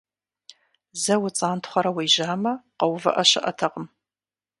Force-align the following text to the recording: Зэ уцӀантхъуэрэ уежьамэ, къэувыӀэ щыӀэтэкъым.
Зэ 1.01 1.15
уцӀантхъуэрэ 1.23 1.91
уежьамэ, 1.95 2.53
къэувыӀэ 2.77 3.23
щыӀэтэкъым. 3.29 3.87